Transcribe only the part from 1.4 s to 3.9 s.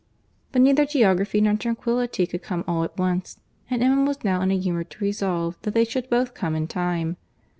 nor tranquillity could come all at once, and